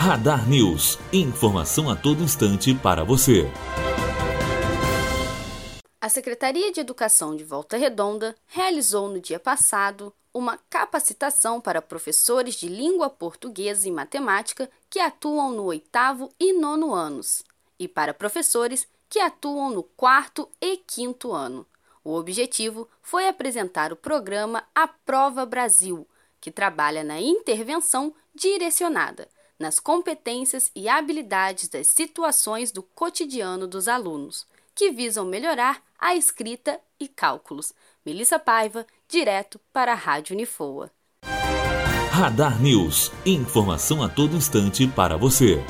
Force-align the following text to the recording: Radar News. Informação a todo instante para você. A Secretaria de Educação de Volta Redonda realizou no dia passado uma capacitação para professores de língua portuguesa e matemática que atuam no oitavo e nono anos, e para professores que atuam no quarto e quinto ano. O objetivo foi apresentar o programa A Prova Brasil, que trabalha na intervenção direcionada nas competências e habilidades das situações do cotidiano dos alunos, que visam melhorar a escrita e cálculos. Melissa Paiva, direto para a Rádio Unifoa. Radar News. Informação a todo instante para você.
Radar 0.00 0.48
News. 0.48 0.96
Informação 1.12 1.90
a 1.90 1.96
todo 1.96 2.22
instante 2.22 2.72
para 2.72 3.02
você. 3.02 3.50
A 6.00 6.08
Secretaria 6.08 6.70
de 6.70 6.78
Educação 6.78 7.34
de 7.34 7.42
Volta 7.42 7.76
Redonda 7.76 8.36
realizou 8.46 9.08
no 9.08 9.20
dia 9.20 9.40
passado 9.40 10.14
uma 10.32 10.56
capacitação 10.70 11.60
para 11.60 11.82
professores 11.82 12.54
de 12.54 12.68
língua 12.68 13.10
portuguesa 13.10 13.88
e 13.88 13.90
matemática 13.90 14.70
que 14.88 15.00
atuam 15.00 15.50
no 15.50 15.64
oitavo 15.64 16.30
e 16.38 16.52
nono 16.52 16.94
anos, 16.94 17.42
e 17.76 17.88
para 17.88 18.14
professores 18.14 18.86
que 19.08 19.18
atuam 19.18 19.68
no 19.68 19.82
quarto 19.82 20.48
e 20.60 20.76
quinto 20.76 21.32
ano. 21.32 21.66
O 22.04 22.14
objetivo 22.14 22.88
foi 23.02 23.26
apresentar 23.26 23.92
o 23.92 23.96
programa 23.96 24.62
A 24.72 24.86
Prova 24.86 25.44
Brasil, 25.44 26.06
que 26.40 26.52
trabalha 26.52 27.02
na 27.02 27.20
intervenção 27.20 28.14
direcionada 28.32 29.26
nas 29.58 29.80
competências 29.80 30.70
e 30.74 30.88
habilidades 30.88 31.68
das 31.68 31.88
situações 31.88 32.70
do 32.70 32.82
cotidiano 32.82 33.66
dos 33.66 33.88
alunos, 33.88 34.46
que 34.74 34.90
visam 34.90 35.24
melhorar 35.26 35.82
a 35.98 36.14
escrita 36.14 36.80
e 37.00 37.08
cálculos. 37.08 37.72
Melissa 38.06 38.38
Paiva, 38.38 38.86
direto 39.08 39.60
para 39.72 39.92
a 39.92 39.96
Rádio 39.96 40.34
Unifoa. 40.34 40.90
Radar 42.10 42.60
News. 42.60 43.12
Informação 43.24 44.02
a 44.02 44.08
todo 44.08 44.36
instante 44.36 44.86
para 44.86 45.16
você. 45.16 45.62